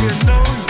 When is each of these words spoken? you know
you 0.00 0.08
know 0.24 0.69